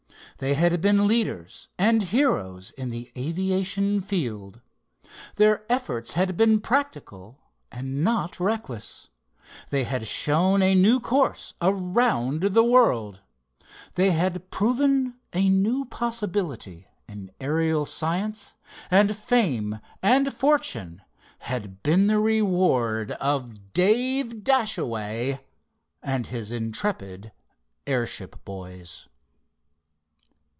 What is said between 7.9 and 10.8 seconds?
not reckless. They had shown a